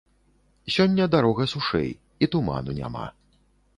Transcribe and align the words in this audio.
Сёння 0.75 1.03
дарога 1.15 1.47
сушэй, 1.53 1.89
і 2.25 2.31
туману 2.37 2.71
няма. 2.81 3.05